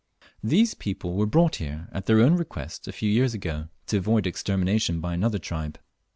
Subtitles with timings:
[0.43, 4.25] These people were brought here at their own request a few years ago, to avoid
[4.25, 5.77] extermination by another tribe.